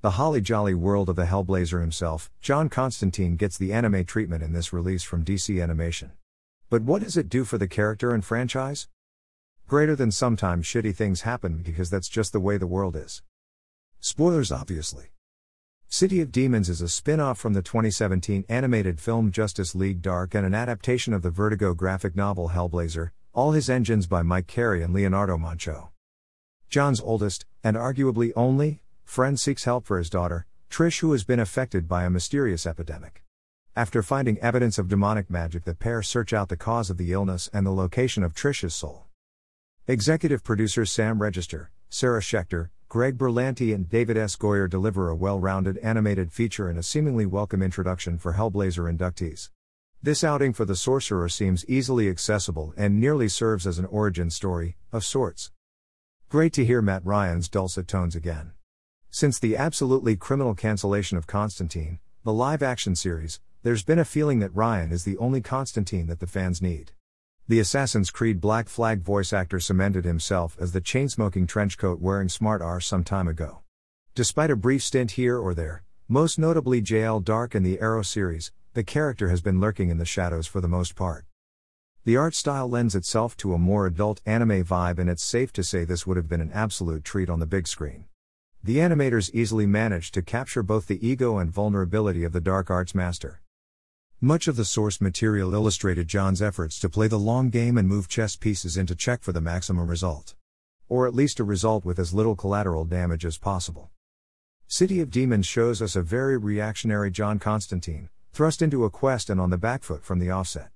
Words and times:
The 0.00 0.12
holly 0.12 0.40
jolly 0.40 0.74
world 0.74 1.08
of 1.08 1.16
the 1.16 1.24
Hellblazer 1.24 1.80
himself, 1.80 2.30
John 2.40 2.68
Constantine 2.68 3.34
gets 3.34 3.58
the 3.58 3.72
anime 3.72 4.04
treatment 4.04 4.44
in 4.44 4.52
this 4.52 4.72
release 4.72 5.02
from 5.02 5.24
DC 5.24 5.60
Animation. 5.60 6.12
But 6.70 6.82
what 6.82 7.02
does 7.02 7.16
it 7.16 7.28
do 7.28 7.44
for 7.44 7.58
the 7.58 7.66
character 7.66 8.14
and 8.14 8.24
franchise? 8.24 8.86
Greater 9.66 9.96
than 9.96 10.12
sometimes 10.12 10.66
shitty 10.66 10.94
things 10.94 11.22
happen 11.22 11.62
because 11.64 11.90
that's 11.90 12.08
just 12.08 12.32
the 12.32 12.38
way 12.38 12.56
the 12.56 12.66
world 12.68 12.94
is. 12.94 13.22
Spoilers, 13.98 14.52
obviously. 14.52 15.06
City 15.88 16.20
of 16.20 16.30
Demons 16.30 16.68
is 16.68 16.80
a 16.80 16.88
spin 16.88 17.18
off 17.18 17.36
from 17.36 17.54
the 17.54 17.62
2017 17.62 18.44
animated 18.48 19.00
film 19.00 19.32
Justice 19.32 19.74
League 19.74 20.00
Dark 20.00 20.32
and 20.32 20.46
an 20.46 20.54
adaptation 20.54 21.12
of 21.12 21.22
the 21.22 21.30
Vertigo 21.30 21.74
graphic 21.74 22.14
novel 22.14 22.50
Hellblazer, 22.50 23.10
all 23.32 23.50
his 23.50 23.68
engines 23.68 24.06
by 24.06 24.22
Mike 24.22 24.46
Carey 24.46 24.80
and 24.80 24.94
Leonardo 24.94 25.36
Manco. 25.36 25.90
John's 26.70 27.00
oldest, 27.00 27.46
and 27.64 27.76
arguably 27.76 28.30
only, 28.36 28.80
friend 29.08 29.40
seeks 29.40 29.64
help 29.64 29.86
for 29.86 29.96
his 29.96 30.10
daughter, 30.10 30.46
Trish, 30.70 31.00
who 31.00 31.12
has 31.12 31.24
been 31.24 31.40
affected 31.40 31.88
by 31.88 32.04
a 32.04 32.10
mysterious 32.10 32.66
epidemic. 32.66 33.24
After 33.74 34.02
finding 34.02 34.38
evidence 34.40 34.76
of 34.76 34.86
demonic 34.86 35.30
magic, 35.30 35.64
the 35.64 35.74
pair 35.74 36.02
search 36.02 36.34
out 36.34 36.50
the 36.50 36.58
cause 36.58 36.90
of 36.90 36.98
the 36.98 37.12
illness 37.12 37.48
and 37.50 37.64
the 37.64 37.72
location 37.72 38.22
of 38.22 38.34
Trish's 38.34 38.74
soul. 38.74 39.06
Executive 39.86 40.44
producers 40.44 40.92
Sam 40.92 41.22
Register, 41.22 41.70
Sarah 41.88 42.20
Schechter, 42.20 42.68
Greg 42.90 43.16
Berlanti, 43.16 43.74
and 43.74 43.88
David 43.88 44.18
S. 44.18 44.36
Goyer 44.36 44.68
deliver 44.68 45.08
a 45.08 45.16
well 45.16 45.40
rounded 45.40 45.78
animated 45.78 46.30
feature 46.30 46.68
and 46.68 46.78
a 46.78 46.82
seemingly 46.82 47.24
welcome 47.24 47.62
introduction 47.62 48.18
for 48.18 48.34
Hellblazer 48.34 48.94
inductees. 48.94 49.48
This 50.02 50.22
outing 50.22 50.52
for 50.52 50.66
the 50.66 50.76
sorcerer 50.76 51.30
seems 51.30 51.64
easily 51.66 52.10
accessible 52.10 52.74
and 52.76 53.00
nearly 53.00 53.28
serves 53.28 53.66
as 53.66 53.78
an 53.78 53.86
origin 53.86 54.28
story, 54.28 54.76
of 54.92 55.02
sorts. 55.02 55.50
Great 56.28 56.52
to 56.52 56.64
hear 56.66 56.82
Matt 56.82 57.06
Ryan's 57.06 57.48
dulcet 57.48 57.88
tones 57.88 58.14
again. 58.14 58.52
Since 59.10 59.38
the 59.38 59.56
absolutely 59.56 60.16
criminal 60.16 60.54
cancellation 60.54 61.16
of 61.16 61.26
Constantine, 61.26 61.98
the 62.24 62.32
live 62.32 62.62
action 62.62 62.94
series, 62.94 63.40
there's 63.62 63.82
been 63.82 63.98
a 63.98 64.04
feeling 64.04 64.38
that 64.40 64.54
Ryan 64.54 64.92
is 64.92 65.04
the 65.04 65.16
only 65.16 65.40
Constantine 65.40 66.06
that 66.08 66.20
the 66.20 66.26
fans 66.26 66.60
need. 66.60 66.92
The 67.48 67.58
Assassin's 67.58 68.10
Creed 68.10 68.38
Black 68.38 68.68
Flag 68.68 69.00
voice 69.00 69.32
actor 69.32 69.60
cemented 69.60 70.04
himself 70.04 70.58
as 70.60 70.72
the 70.72 70.82
chain-smoking 70.82 71.46
trenchcoat 71.46 72.00
wearing 72.00 72.28
smart 72.28 72.60
R 72.60 72.80
some 72.80 73.02
time 73.02 73.26
ago. 73.26 73.60
Despite 74.14 74.50
a 74.50 74.56
brief 74.56 74.82
stint 74.82 75.12
here 75.12 75.38
or 75.38 75.54
there, 75.54 75.84
most 76.06 76.38
notably 76.38 76.82
JL 76.82 77.24
Dark 77.24 77.54
in 77.54 77.62
the 77.62 77.80
Arrow 77.80 78.02
series, 78.02 78.52
the 78.74 78.84
character 78.84 79.30
has 79.30 79.40
been 79.40 79.58
lurking 79.58 79.88
in 79.88 79.96
the 79.96 80.04
shadows 80.04 80.46
for 80.46 80.60
the 80.60 80.68
most 80.68 80.94
part. 80.94 81.24
The 82.04 82.18
art 82.18 82.34
style 82.34 82.68
lends 82.68 82.94
itself 82.94 83.38
to 83.38 83.54
a 83.54 83.58
more 83.58 83.86
adult 83.86 84.20
anime 84.26 84.64
vibe, 84.64 84.98
and 84.98 85.08
it's 85.08 85.24
safe 85.24 85.50
to 85.54 85.64
say 85.64 85.84
this 85.84 86.06
would 86.06 86.18
have 86.18 86.28
been 86.28 86.42
an 86.42 86.52
absolute 86.52 87.04
treat 87.04 87.30
on 87.30 87.40
the 87.40 87.46
big 87.46 87.66
screen. 87.66 88.04
The 88.64 88.78
animators 88.78 89.30
easily 89.32 89.66
managed 89.66 90.14
to 90.14 90.22
capture 90.22 90.64
both 90.64 90.88
the 90.88 91.06
ego 91.06 91.38
and 91.38 91.50
vulnerability 91.50 92.24
of 92.24 92.32
the 92.32 92.40
dark 92.40 92.70
arts 92.70 92.94
master. 92.94 93.40
Much 94.20 94.48
of 94.48 94.56
the 94.56 94.64
source 94.64 95.00
material 95.00 95.54
illustrated 95.54 96.08
John's 96.08 96.42
efforts 96.42 96.80
to 96.80 96.88
play 96.88 97.06
the 97.06 97.20
long 97.20 97.50
game 97.50 97.78
and 97.78 97.86
move 97.86 98.08
chess 98.08 98.34
pieces 98.34 98.76
into 98.76 98.96
check 98.96 99.22
for 99.22 99.30
the 99.30 99.40
maximum 99.40 99.88
result. 99.88 100.34
Or 100.88 101.06
at 101.06 101.14
least 101.14 101.38
a 101.38 101.44
result 101.44 101.84
with 101.84 102.00
as 102.00 102.12
little 102.12 102.34
collateral 102.34 102.84
damage 102.84 103.24
as 103.24 103.38
possible. 103.38 103.90
City 104.66 105.00
of 105.00 105.10
Demons 105.10 105.46
shows 105.46 105.80
us 105.80 105.94
a 105.94 106.02
very 106.02 106.36
reactionary 106.36 107.12
John 107.12 107.38
Constantine, 107.38 108.08
thrust 108.32 108.60
into 108.60 108.84
a 108.84 108.90
quest 108.90 109.30
and 109.30 109.40
on 109.40 109.50
the 109.50 109.56
back 109.56 109.84
foot 109.84 110.04
from 110.04 110.18
the 110.18 110.30
offset. 110.30 110.70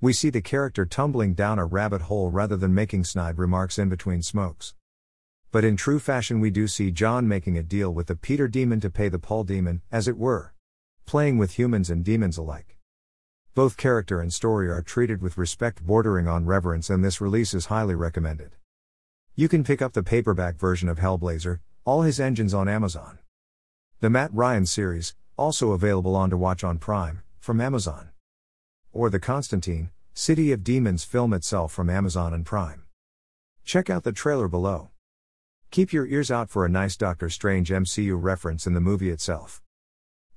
We 0.00 0.12
see 0.12 0.30
the 0.30 0.40
character 0.40 0.86
tumbling 0.86 1.34
down 1.34 1.58
a 1.58 1.64
rabbit 1.64 2.02
hole 2.02 2.30
rather 2.30 2.56
than 2.56 2.74
making 2.74 3.04
snide 3.04 3.38
remarks 3.38 3.76
in 3.76 3.88
between 3.88 4.22
smokes. 4.22 4.74
But 5.54 5.64
in 5.64 5.76
true 5.76 6.00
fashion, 6.00 6.40
we 6.40 6.50
do 6.50 6.66
see 6.66 6.90
John 6.90 7.28
making 7.28 7.56
a 7.56 7.62
deal 7.62 7.94
with 7.94 8.08
the 8.08 8.16
Peter 8.16 8.48
demon 8.48 8.80
to 8.80 8.90
pay 8.90 9.08
the 9.08 9.20
Paul 9.20 9.44
demon, 9.44 9.82
as 9.92 10.08
it 10.08 10.18
were. 10.18 10.52
Playing 11.06 11.38
with 11.38 11.56
humans 11.56 11.90
and 11.90 12.04
demons 12.04 12.36
alike. 12.36 12.76
Both 13.54 13.76
character 13.76 14.20
and 14.20 14.32
story 14.32 14.68
are 14.68 14.82
treated 14.82 15.22
with 15.22 15.38
respect 15.38 15.86
bordering 15.86 16.26
on 16.26 16.44
reverence, 16.44 16.90
and 16.90 17.04
this 17.04 17.20
release 17.20 17.54
is 17.54 17.66
highly 17.66 17.94
recommended. 17.94 18.56
You 19.36 19.48
can 19.48 19.62
pick 19.62 19.80
up 19.80 19.92
the 19.92 20.02
paperback 20.02 20.56
version 20.56 20.88
of 20.88 20.98
Hellblazer, 20.98 21.60
all 21.84 22.02
his 22.02 22.18
engines 22.18 22.52
on 22.52 22.68
Amazon. 22.68 23.20
The 24.00 24.10
Matt 24.10 24.34
Ryan 24.34 24.66
series, 24.66 25.14
also 25.36 25.70
available 25.70 26.16
on 26.16 26.30
to 26.30 26.36
watch 26.36 26.64
on 26.64 26.78
Prime, 26.78 27.22
from 27.38 27.60
Amazon. 27.60 28.08
Or 28.92 29.08
the 29.08 29.20
Constantine, 29.20 29.90
City 30.14 30.50
of 30.50 30.64
Demons 30.64 31.04
film 31.04 31.32
itself 31.32 31.70
from 31.70 31.88
Amazon 31.88 32.34
and 32.34 32.44
Prime. 32.44 32.86
Check 33.64 33.88
out 33.88 34.02
the 34.02 34.10
trailer 34.10 34.48
below. 34.48 34.90
Keep 35.74 35.92
your 35.92 36.06
ears 36.06 36.30
out 36.30 36.48
for 36.50 36.64
a 36.64 36.68
nice 36.68 36.96
Doctor 36.96 37.28
Strange 37.28 37.70
MCU 37.70 38.16
reference 38.16 38.64
in 38.64 38.74
the 38.74 38.80
movie 38.80 39.10
itself. 39.10 39.60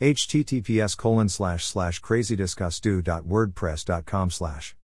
https 0.00 0.96
colon 0.96 1.28
slash 1.28 1.64
slash 1.64 2.00
crazydiscussdo.wordpress.com 2.00 4.30
slash 4.30 4.76